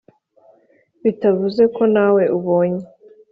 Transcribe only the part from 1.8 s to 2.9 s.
nawe ubonye